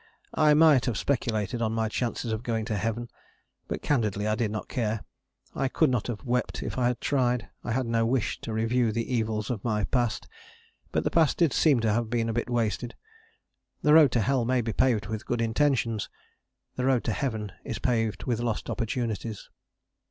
[0.33, 3.07] I might have speculated on my chances of going to Heaven;
[3.67, 5.01] but candidly I did not care.
[5.53, 7.49] I could not have wept if I had tried.
[7.63, 10.27] I had no wish to review the evils of my past.
[10.91, 12.95] But the past did seem to have been a bit wasted.
[13.83, 16.09] The road to Hell may be paved with good intentions:
[16.77, 19.51] the road to Heaven is paved with lost opportunities.